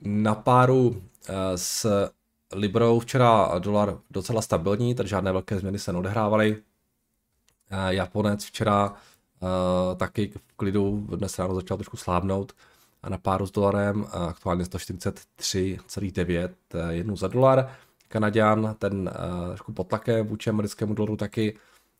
Na 0.00 0.34
páru 0.34 1.02
eh, 1.28 1.58
s 1.58 2.10
Librou 2.52 3.00
včera 3.00 3.58
dolar 3.58 3.98
docela 4.10 4.42
stabilní, 4.42 4.94
takže 4.94 5.10
žádné 5.10 5.32
velké 5.32 5.58
změny 5.58 5.78
se 5.78 5.92
neodehrávaly. 5.92 6.62
Eh, 7.70 7.94
Japonec 7.94 8.44
včera 8.44 8.94
eh, 8.94 9.96
taky 9.96 10.28
v 10.28 10.56
klidu 10.56 11.06
dnes 11.16 11.38
ráno 11.38 11.54
začal 11.54 11.76
trošku 11.76 11.96
slábnout 11.96 12.52
a 13.02 13.08
na 13.08 13.18
páru 13.18 13.46
s 13.46 13.50
dolarem 13.50 14.06
aktuálně 14.12 14.64
143,9 14.64 16.50
jednu 16.88 17.16
za 17.16 17.28
dolar. 17.28 17.76
Kanaděn, 18.08 18.74
ten 18.78 19.10
trošku 19.46 19.72
pod 19.72 19.88
tlakem 19.88 20.26
vůči 20.26 20.50
americkému 20.50 20.94
dolaru 20.94 21.16
taky 21.16 21.58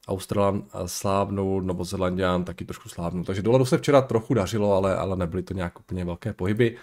Australan 0.09 0.65
slávnou, 0.87 1.61
Novozelandian 1.61 2.45
taky 2.45 2.65
trošku 2.65 2.89
slávnou. 2.89 3.25
Takže 3.25 3.43
dolaru 3.43 3.65
se 3.65 3.79
včera 3.79 4.03
trochu 4.03 4.35
dařilo, 4.35 4.73
ale, 4.73 4.97
ale 4.97 5.17
nebyly 5.17 5.43
to 5.43 5.55
nějak 5.55 5.81
úplně 5.81 6.05
velké 6.05 6.33
pohyby. 6.33 6.77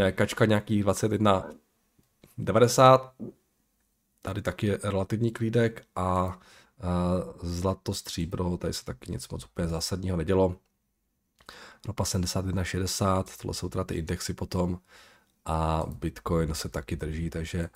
Eh, 0.00 0.12
kačka 0.12 0.44
nějakých 0.44 0.84
21,90. 0.84 3.10
Tady 4.22 4.42
taky 4.42 4.66
je 4.66 4.78
relativní 4.82 5.30
klídek 5.30 5.86
a, 5.96 6.02
a 6.02 6.38
zlato, 7.42 7.94
stříbro, 7.94 8.56
tady 8.56 8.72
se 8.72 8.84
taky 8.84 9.12
nic 9.12 9.28
moc 9.28 9.44
úplně 9.44 9.68
zásadního 9.68 10.16
nedělo. 10.16 10.56
Ropa 11.86 12.04
71,60, 12.04 13.24
tohle 13.42 13.54
jsou 13.54 13.68
teda 13.68 13.84
ty 13.84 13.94
indexy 13.94 14.34
potom 14.34 14.78
a 15.44 15.84
Bitcoin 15.88 16.54
se 16.54 16.68
taky 16.68 16.96
drží, 16.96 17.30
takže 17.30 17.68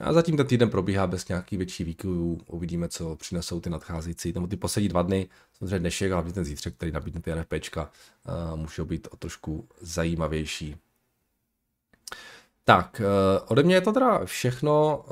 a 0.00 0.12
zatím 0.12 0.36
ten 0.36 0.46
týden 0.46 0.70
probíhá 0.70 1.06
bez 1.06 1.28
nějakých 1.28 1.58
větší 1.58 1.84
výkyvů. 1.84 2.40
Uvidíme, 2.46 2.88
co 2.88 3.16
přinesou 3.16 3.60
ty 3.60 3.70
nadcházející, 3.70 4.32
nebo 4.32 4.46
ty 4.46 4.56
poslední 4.56 4.88
dva 4.88 5.02
dny, 5.02 5.28
samozřejmě 5.52 5.78
dnešek, 5.78 6.12
ale 6.12 6.32
ten 6.32 6.44
zítřek, 6.44 6.74
který 6.74 6.92
nabídne 6.92 7.20
ty 7.20 7.34
NFPčka, 7.34 7.90
uh, 8.52 8.56
můžou 8.56 8.84
být 8.84 9.08
o 9.10 9.16
trošku 9.16 9.68
zajímavější. 9.80 10.76
Tak, 12.64 13.00
uh, 13.00 13.46
ode 13.48 13.62
mě 13.62 13.74
je 13.74 13.80
to 13.80 13.92
teda 13.92 14.24
všechno 14.24 15.04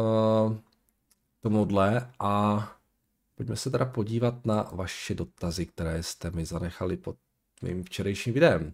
uh, 0.48 0.56
tomuhle 1.40 2.10
a 2.18 2.64
pojďme 3.34 3.56
se 3.56 3.70
teda 3.70 3.84
podívat 3.84 4.46
na 4.46 4.70
vaše 4.72 5.14
dotazy, 5.14 5.66
které 5.66 6.02
jste 6.02 6.30
mi 6.30 6.44
zanechali 6.44 6.96
pod 6.96 7.16
mým 7.62 7.84
včerejším 7.84 8.34
videem. 8.34 8.72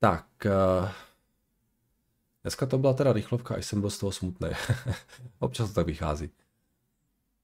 Tak, 0.00 0.26
Dneska 2.44 2.66
to 2.66 2.78
byla 2.78 2.92
teda 2.94 3.12
rychlovka, 3.12 3.54
až 3.54 3.66
jsem 3.66 3.80
byl 3.80 3.90
z 3.90 3.98
toho 3.98 4.12
smutný. 4.12 4.48
Občas 5.38 5.68
to 5.68 5.74
tak 5.74 5.86
vychází. 5.86 6.30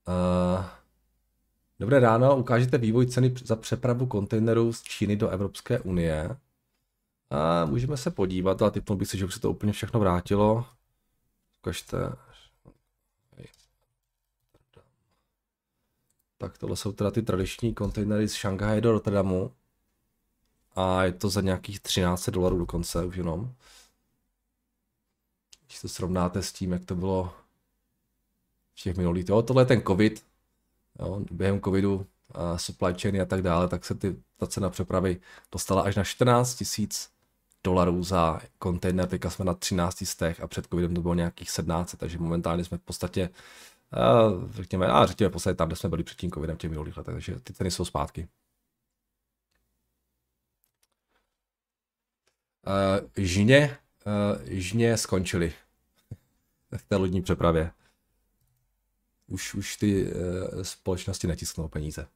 Uh, 0.08 0.64
dobré 1.78 2.00
ráno, 2.00 2.36
ukážete 2.36 2.78
vývoj 2.78 3.06
ceny 3.06 3.34
za 3.44 3.56
přepravu 3.56 4.06
kontejnerů 4.06 4.72
z 4.72 4.82
Číny 4.82 5.16
do 5.16 5.28
Evropské 5.28 5.80
unie. 5.80 6.36
A 7.30 7.64
můžeme 7.64 7.96
se 7.96 8.10
podívat, 8.10 8.62
ale 8.62 8.70
typnul 8.70 8.98
bych 8.98 9.08
si, 9.08 9.18
že 9.18 9.24
už 9.24 9.34
se 9.34 9.40
to 9.40 9.50
úplně 9.50 9.72
všechno 9.72 10.00
vrátilo. 10.00 10.66
Ukažte. 11.62 11.96
Tak 16.38 16.58
tohle 16.58 16.76
jsou 16.76 16.92
teda 16.92 17.10
ty 17.10 17.22
tradiční 17.22 17.74
kontejnery 17.74 18.28
z 18.28 18.34
Šanghaje 18.34 18.80
do 18.80 18.92
Rotterdamu. 18.92 19.52
A 20.76 21.04
je 21.04 21.12
to 21.12 21.28
za 21.28 21.40
nějakých 21.40 21.80
13 21.80 22.28
dolarů 22.28 22.58
dokonce 22.58 23.04
už 23.04 23.16
jenom. 23.16 23.54
Když 25.80 25.92
to 25.92 25.96
srovnáte 25.96 26.42
s 26.42 26.52
tím, 26.52 26.72
jak 26.72 26.84
to 26.84 26.94
bylo 26.94 27.32
v 28.74 28.82
těch 28.82 28.96
minulých, 28.96 29.28
jo, 29.28 29.42
tohle 29.42 29.62
je 29.62 29.66
ten 29.66 29.82
covid, 29.82 30.24
jo, 30.98 31.20
během 31.30 31.60
covidu, 31.60 32.06
a 32.34 32.58
supply 32.58 32.94
chainy 32.94 33.20
a 33.20 33.24
tak 33.24 33.42
dále, 33.42 33.68
tak 33.68 33.84
se 33.84 33.94
ty, 33.94 34.16
ta 34.36 34.46
cena 34.46 34.70
přepravy 34.70 35.20
dostala 35.52 35.82
až 35.82 35.96
na 35.96 36.04
14 36.04 36.54
tisíc 36.54 37.10
dolarů 37.64 38.02
za 38.02 38.40
kontejner, 38.58 39.08
teďka 39.08 39.30
jsme 39.30 39.44
na 39.44 39.54
13 39.54 40.06
stech 40.06 40.40
a 40.40 40.46
před 40.46 40.66
covidem 40.66 40.94
to 40.94 41.02
bylo 41.02 41.14
nějakých 41.14 41.50
17, 41.50 41.94
takže 41.98 42.18
momentálně 42.18 42.64
jsme 42.64 42.78
v 42.78 42.82
podstatě, 42.82 43.30
uh, 44.32 44.50
řekněme, 44.52 44.86
a 44.86 45.06
řekněme 45.06 45.28
v 45.28 45.32
podstatě 45.32 45.54
tam, 45.54 45.68
kde 45.68 45.76
jsme 45.76 45.88
byli 45.88 46.02
před 46.02 46.18
tím 46.18 46.30
covidem 46.30 46.56
těch 46.56 46.70
minulých 46.70 46.96
letech, 46.96 47.14
takže 47.14 47.40
ty 47.40 47.52
ceny 47.52 47.70
jsou 47.70 47.84
zpátky. 47.84 48.28
Uh, 52.66 53.24
Žině 53.24 53.78
uh, 54.06 54.48
jižně 54.48 54.96
skončili 54.96 55.52
v 56.76 56.82
té 56.82 56.96
lodní 56.96 57.22
přepravě. 57.22 57.70
Už, 59.26 59.54
už 59.54 59.76
ty 59.76 60.12
uh, 60.12 60.62
společnosti 60.62 61.26
netisknou 61.26 61.68
peníze. 61.68 62.06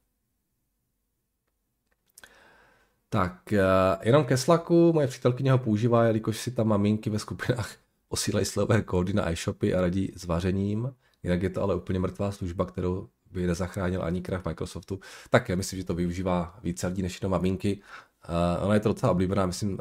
Tak, 3.09 3.41
uh, 3.51 4.03
jenom 4.03 4.25
ke 4.25 4.37
Slacku, 4.37 4.93
moje 4.93 5.07
přítelkyně 5.07 5.51
ho 5.51 5.57
používá, 5.57 6.05
jelikož 6.05 6.37
si 6.37 6.51
tam 6.51 6.67
maminky 6.67 7.09
ve 7.09 7.19
skupinách 7.19 7.75
posílají 8.07 8.45
slové 8.45 8.81
kódy 8.81 9.13
na 9.13 9.31
e-shopy 9.31 9.73
a 9.73 9.81
radí 9.81 10.11
s 10.15 10.25
vařením. 10.25 10.95
Jinak 11.23 11.43
je 11.43 11.49
to 11.49 11.61
ale 11.61 11.75
úplně 11.75 11.99
mrtvá 11.99 12.31
služba, 12.31 12.65
kterou 12.65 13.09
by 13.31 13.47
nezachránil 13.47 14.03
ani 14.03 14.21
krach 14.21 14.45
Microsoftu. 14.45 14.99
Tak 15.29 15.49
já 15.49 15.55
myslím, 15.55 15.79
že 15.79 15.85
to 15.85 15.93
využívá 15.93 16.59
více 16.63 16.87
lidí 16.87 17.01
než 17.01 17.21
jenom 17.21 17.31
maminky. 17.31 17.81
Uh, 18.29 18.65
ona 18.65 18.73
je 18.73 18.79
to 18.79 18.89
docela 18.89 19.11
oblíbená, 19.11 19.45
myslím, 19.45 19.73
uh, 19.73 19.79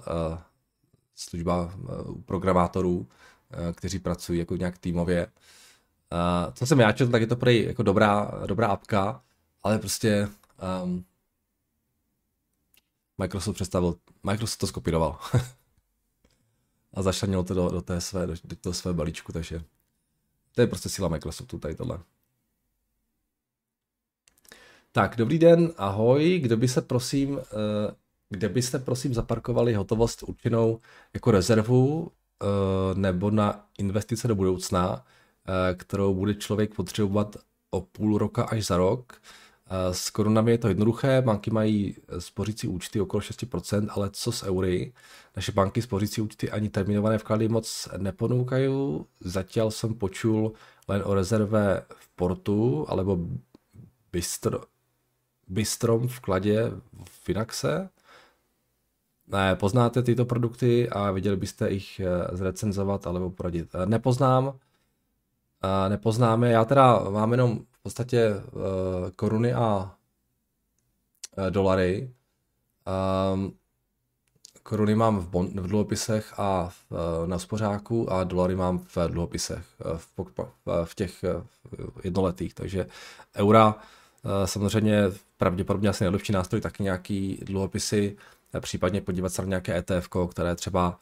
služba 1.15 1.73
eh, 1.75 1.93
programátorů, 2.25 3.07
eh, 3.09 3.15
kteří 3.73 3.99
pracují 3.99 4.39
jako 4.39 4.57
nějak 4.57 4.79
týmově. 4.79 5.27
Eh, 6.13 6.53
co 6.53 6.67
jsem 6.67 6.81
já 6.81 6.93
četl, 6.93 7.11
tak 7.11 7.21
je 7.21 7.27
to 7.27 7.37
prej 7.37 7.65
jako 7.65 7.83
dobrá, 7.83 8.31
dobrá 8.47 8.69
apka, 8.69 9.23
ale 9.63 9.79
prostě 9.79 10.29
um, 10.85 11.05
Microsoft 13.19 13.55
představil, 13.55 13.95
Microsoft 14.23 14.59
to 14.59 14.67
skopíroval. 14.67 15.19
a 16.95 17.03
zašlanilo 17.03 17.45
to 17.45 17.55
do, 17.55 17.69
do, 17.69 17.83
té 17.83 18.01
své, 18.01 18.27
do, 18.27 18.35
do 18.45 18.57
toho 18.57 18.75
své 18.75 18.93
balíčku, 18.93 19.33
takže 19.33 19.63
to 20.55 20.61
je 20.61 20.67
prostě 20.67 20.89
síla 20.89 21.09
Microsoftu 21.09 21.59
tady 21.59 21.75
tohle. 21.75 21.99
Tak, 24.93 25.17
dobrý 25.17 25.39
den, 25.39 25.73
ahoj, 25.77 26.39
kdo 26.43 26.57
by 26.57 26.69
se 26.69 26.83
prosím, 26.83 27.39
eh, 27.39 27.45
kde 28.31 28.49
byste 28.49 28.79
prosím 28.79 29.15
zaparkovali 29.15 29.75
hotovost 29.75 30.23
určenou 30.23 30.81
jako 31.15 31.31
rezervu 31.31 32.11
eh, 32.11 32.24
nebo 32.95 33.31
na 33.31 33.67
investice 33.79 34.29
do 34.29 34.35
budoucna, 34.35 35.05
eh, 35.49 35.75
kterou 35.75 36.15
bude 36.15 36.35
člověk 36.35 36.75
potřebovat 36.75 37.37
o 37.71 37.81
půl 37.81 38.19
roka 38.19 38.45
až 38.45 38.67
za 38.67 38.77
rok. 38.77 39.13
S 39.93 40.11
korunami 40.11 40.51
je 40.51 40.59
to 40.59 40.69
jednoduché, 40.69 41.23
banky 41.23 41.51
mají 41.51 41.97
spořící 42.19 42.69
účty 42.69 43.01
okolo 43.01 43.21
6%, 43.21 43.89
ale 43.91 44.11
co 44.13 44.33
s 44.33 44.43
eury? 44.43 44.93
Naše 45.37 45.53
banky 45.53 45.83
spořící 45.83 46.21
účty 46.21 46.51
ani 46.51 46.69
terminované 46.69 47.19
vklady 47.19 47.49
moc 47.49 47.89
neponoukají. 47.97 48.71
Zatím 49.21 49.71
jsem 49.71 49.95
počul 49.95 50.53
len 50.89 51.03
o 51.05 51.15
rezerve 51.15 51.83
v 51.97 52.09
portu, 52.17 52.87
alebo 52.89 53.19
bistro, 54.13 54.61
bistrom 55.49 56.09
vkladě 56.09 56.71
v 57.05 57.11
Finaxe. 57.25 57.89
Poznáte 59.55 60.03
tyto 60.03 60.25
produkty 60.25 60.89
a 60.89 61.11
viděli 61.11 61.37
byste 61.37 61.71
jich 61.71 62.01
eh, 62.01 62.37
zrecenzovat 62.37 63.07
alebo 63.07 63.31
poradit. 63.31 63.75
Eh, 63.75 63.87
nepoznám, 63.87 64.59
nepoznáme. 65.89 66.51
Já 66.51 66.65
teda 66.65 66.99
mám 67.11 67.33
jenom 67.33 67.59
v 67.71 67.83
podstatě 67.83 68.35
koruny 69.17 69.55
a 69.55 69.95
dolary. 71.51 72.11
Um, 73.35 73.53
koruny 74.63 74.95
mám 74.95 75.19
v, 75.19 75.29
bon, 75.29 75.47
v 75.47 75.67
dluhopisech 75.67 76.35
a 76.39 76.69
v, 76.69 76.93
na 77.27 77.39
spořáku 77.39 78.13
a 78.13 78.25
dolary 78.25 78.57
mám 78.57 78.79
v 78.79 78.97
dluhopisech, 79.09 79.65
uh, 79.85 79.99
v, 79.99 80.09
v, 80.67 80.85
v 80.85 80.95
těch 80.95 81.25
jednoletých. 82.05 82.55
Takže 82.55 82.87
eura 83.37 83.77
samozřejmě 84.45 85.03
pravděpodobně 85.37 85.89
asi 85.89 86.05
nejlepší 86.05 86.33
nástroj, 86.33 86.61
taky 86.61 86.83
nějaký 86.83 87.41
dluhopisy, 87.45 88.17
případně 88.61 89.01
podívat 89.01 89.29
se 89.29 89.43
na 89.43 89.49
nějaké 89.49 89.77
ETF, 89.79 90.09
které 90.31 90.55
třeba 90.55 91.01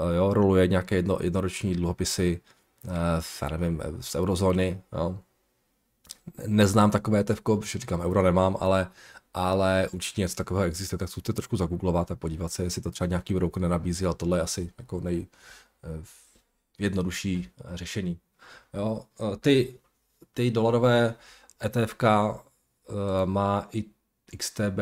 uh, 0.00 0.14
jo, 0.14 0.34
roluje 0.34 0.66
nějaké 0.66 0.96
jedno, 0.96 1.18
jednoroční 1.22 1.74
dluhopisy, 1.74 2.40
Eh, 2.88 3.22
já 3.42 3.48
nevím, 3.48 3.82
z 4.00 4.14
eurozóny. 4.14 4.82
Jo. 4.92 5.18
Neznám 6.46 6.90
takové 6.90 7.20
ETF, 7.20 7.40
protože 7.40 7.78
říkám, 7.78 8.00
euro 8.00 8.22
nemám, 8.22 8.56
ale, 8.60 8.90
ale 9.34 9.88
určitě 9.92 10.20
něco 10.20 10.34
takového 10.34 10.66
existuje, 10.66 10.98
tak 10.98 11.08
zkuste 11.08 11.32
trošku 11.32 11.56
zagooglovat 11.56 12.10
a 12.10 12.16
podívat 12.16 12.52
se, 12.52 12.62
jestli 12.62 12.82
to 12.82 12.90
třeba 12.90 13.08
nějaký 13.08 13.34
broker 13.34 13.62
nenabízí, 13.62 14.06
ale 14.06 14.14
tohle 14.14 14.38
je 14.38 14.42
asi 14.42 14.72
jako 14.78 15.00
nej, 15.00 15.26
eh, 15.84 16.04
jednodušší 16.78 17.48
eh, 17.58 17.76
řešení. 17.76 18.18
Jo, 18.74 19.04
ty, 19.40 19.78
ty 20.34 20.50
dolarové 20.50 21.14
ETF 21.64 21.94
má 23.24 23.68
i 23.72 23.84
XTB, 24.38 24.78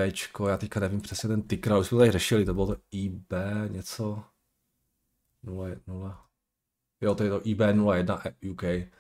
já 0.49 0.57
teďka 0.57 0.81
nevím 0.81 1.01
přesně 1.01 1.29
ten 1.29 1.43
ticker, 1.43 1.73
už 1.73 1.87
jsme 1.87 1.99
tady 1.99 2.11
řešili, 2.11 2.45
to 2.45 2.55
bylo 2.55 2.67
to 2.67 2.77
IB 2.91 3.33
něco 3.69 4.25
0, 5.43 5.69
0, 5.87 6.25
Jo, 7.01 7.15
to 7.15 7.25
je 7.25 7.31
to 7.31 7.41
IB01 7.41 8.35
UK. 8.51 8.93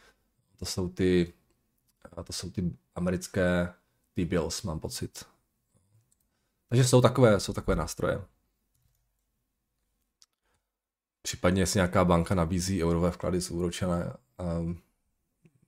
To 0.57 0.67
jsou 0.67 0.89
ty, 0.89 1.33
to 2.25 2.33
jsou 2.33 2.51
ty 2.51 2.77
americké 2.95 3.75
T-bills, 4.15 4.63
mám 4.63 4.81
pocit. 4.81 5.25
Takže 6.69 6.85
jsou 6.85 7.01
takové, 7.01 7.41
jsou 7.41 7.53
takové 7.53 7.77
nástroje. 7.77 8.25
Případně, 11.23 11.63
jestli 11.63 11.79
nějaká 11.79 12.05
banka 12.05 12.35
nabízí 12.35 12.85
eurové 12.85 13.11
vklady 13.11 13.41
z 13.41 13.51
úročené, 13.51 14.17
um, 14.59 14.83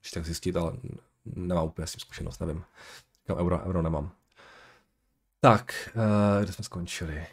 když 0.01 0.11
tak 0.11 0.25
zjistit, 0.25 0.57
ale 0.57 0.77
nemám 1.25 1.67
úplně 1.67 1.87
s 1.87 1.93
tím 1.93 2.01
zkušenost, 2.01 2.41
nevím. 2.41 2.65
Říkám, 3.21 3.37
euro, 3.39 3.65
euro 3.67 3.83
nemám. 3.83 4.13
Tak, 5.41 5.91
uh, 5.97 6.45
kde 6.45 6.53
jsme 6.53 6.65
skončili? 6.65 7.27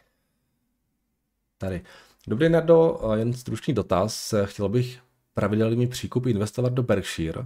Tady. 1.57 1.81
Dobrý, 2.27 2.49
Nardo, 2.49 3.01
jen 3.15 3.33
stručný 3.33 3.73
dotaz. 3.73 4.33
Chtěl 4.45 4.69
bych 4.69 4.99
pravidelný 5.33 5.87
příkup 5.87 6.25
investovat 6.25 6.73
do 6.73 6.83
Berkshire, 6.83 7.45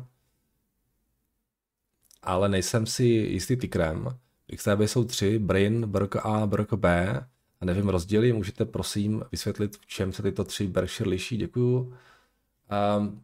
ale 2.21 2.49
nejsem 2.49 2.85
si 2.85 3.03
jistý 3.03 3.55
tykrem. 3.55 4.19
XTB 4.55 4.81
jsou 4.81 5.03
tři, 5.03 5.39
Brain, 5.39 5.87
Berk 5.87 6.15
A, 6.15 6.45
Berk 6.47 6.73
B. 6.73 7.19
A 7.61 7.65
nevím 7.65 7.89
rozdíly, 7.89 8.33
můžete 8.33 8.65
prosím 8.65 9.23
vysvětlit, 9.31 9.77
v 9.77 9.85
čem 9.85 10.13
se 10.13 10.23
tyto 10.23 10.43
tři 10.43 10.67
Berkshire 10.67 11.09
liší, 11.09 11.37
děkuju. 11.37 11.93
Um, 12.99 13.23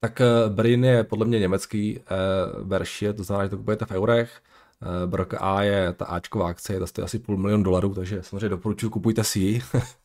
tak 0.00 0.20
uh, 0.20 0.54
Brain 0.54 0.84
je 0.84 1.04
podle 1.04 1.26
mě 1.26 1.38
německý 1.38 1.98
uh, 1.98 2.64
Berkshire, 2.64 3.12
to 3.12 3.24
znamená, 3.24 3.44
že 3.46 3.50
to 3.50 3.56
kupujete 3.56 3.86
v 3.86 3.90
eurech. 3.90 4.42
Uh, 4.82 5.10
Berk 5.10 5.34
A 5.38 5.62
je 5.62 5.92
ta 5.92 6.04
Ačková 6.04 6.48
akce, 6.48 6.78
to 6.78 6.86
stojí 6.86 7.04
asi 7.04 7.18
půl 7.18 7.36
milion 7.36 7.62
dolarů, 7.62 7.94
takže 7.94 8.22
samozřejmě 8.22 8.48
doporučuji, 8.48 8.90
kupujte 8.90 9.24
si 9.24 9.38
ji. 9.38 9.62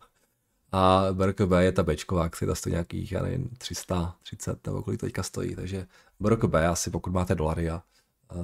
A 0.71 1.05
BRKB 1.11 1.51
je 1.59 1.71
ta 1.71 1.83
Bčková 1.83 2.23
akcie, 2.23 2.47
ta 2.47 2.55
stojí 2.55 2.73
nějakých, 2.73 3.11
já 3.11 3.23
nevím, 3.23 3.49
330 3.57 4.67
nebo 4.67 4.83
kolik 4.83 4.99
teďka 4.99 5.23
stojí, 5.23 5.55
takže 5.55 5.87
BRKB 6.19 6.53
asi 6.55 6.89
pokud 6.89 7.13
máte 7.13 7.35
dolary 7.35 7.69
a 7.69 7.83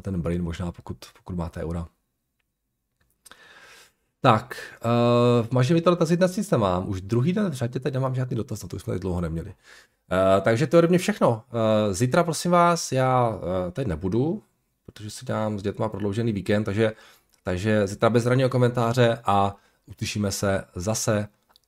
ten 0.01 0.21
Brain 0.21 0.43
možná 0.43 0.71
pokud, 0.71 0.97
pokud 1.17 1.35
máte 1.35 1.63
eura. 1.63 1.87
Tak, 4.21 4.55
uh, 5.41 5.47
máš 5.51 5.69
mi 5.69 5.81
to 5.81 5.89
dotazy 5.89 6.17
dnes 6.17 6.37
nic 6.37 6.51
nemám. 6.51 6.89
Už 6.89 7.01
druhý 7.01 7.33
den 7.33 7.49
v 7.49 7.53
řadě 7.53 7.79
teď 7.79 7.93
nemám 7.93 8.15
žádný 8.15 8.37
dotaz, 8.37 8.63
na 8.63 8.69
to 8.69 8.75
už 8.75 8.81
jsme 8.81 8.91
tady 8.91 8.99
dlouho 8.99 9.21
neměli. 9.21 9.49
Uh, 9.49 10.41
takže 10.41 10.67
to 10.67 10.75
je 10.75 10.77
ode 10.77 10.87
mě 10.87 10.97
všechno. 10.97 11.29
Uh, 11.29 11.93
zítra 11.93 12.23
prosím 12.23 12.51
vás, 12.51 12.91
já 12.91 13.29
uh, 13.29 13.37
teď 13.71 13.87
nebudu, 13.87 14.43
protože 14.85 15.09
si 15.09 15.25
dám 15.25 15.59
s 15.59 15.63
dětma 15.63 15.89
prodloužený 15.89 16.31
víkend, 16.31 16.63
takže, 16.63 16.91
takže 17.43 17.87
zítra 17.87 18.09
bez 18.09 18.25
ranního 18.25 18.49
komentáře 18.49 19.17
a 19.25 19.55
uslyšíme 19.85 20.31
se 20.31 20.63
zase 20.75 21.27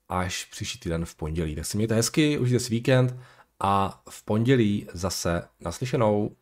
až 0.09 0.45
příští 0.45 0.79
týden 0.79 1.05
v 1.05 1.15
pondělí. 1.15 1.55
Tak 1.55 1.65
si 1.65 1.77
mějte 1.77 1.95
hezky, 1.95 2.37
užijte 2.37 2.59
si 2.59 2.69
víkend 2.69 3.15
a 3.59 4.01
v 4.09 4.23
pondělí 4.23 4.87
zase 4.93 5.43
naslyšenou. 5.59 6.35